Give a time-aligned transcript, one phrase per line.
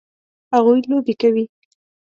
[0.53, 1.45] هغوی لوبې کوي